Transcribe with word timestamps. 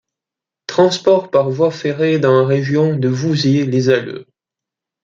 Transport 0.65 1.29
par 1.29 1.51
voie 1.51 1.69
ferrée 1.69 2.17
dans 2.17 2.33
la 2.41 2.47
région 2.47 2.97
de 2.97 3.07
Vouziers 3.07 3.67
les 3.67 3.89
Alleux. 3.91 4.25